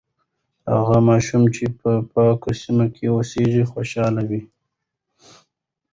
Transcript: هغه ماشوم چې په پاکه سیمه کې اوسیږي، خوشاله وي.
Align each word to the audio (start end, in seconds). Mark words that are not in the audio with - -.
هغه 0.73 0.97
ماشوم 1.09 1.43
چې 1.55 1.63
په 1.79 1.89
پاکه 2.11 2.51
سیمه 2.61 2.85
کې 2.95 3.05
اوسیږي، 3.13 3.63
خوشاله 3.71 4.21
وي. 4.29 4.41